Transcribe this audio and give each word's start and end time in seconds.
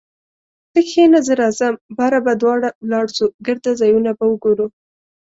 ته 0.71 0.79
کښینه 0.87 1.19
زه 1.27 1.33
راځم 1.41 1.73
باره 1.97 2.19
به 2.25 2.33
دواړه 2.41 2.69
ولاړسو 2.83 3.25
ګرده 3.45 3.71
ځایونه 3.81 4.11
به 4.17 4.25
وګورو 4.29 4.67